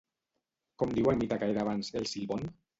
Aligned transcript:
Com 0.83 0.95
diu 0.97 1.11
el 1.13 1.21
mite 1.21 1.39
que 1.45 1.53
era 1.53 1.63
abans 1.69 1.95
El 2.03 2.11
Silbón? 2.17 2.53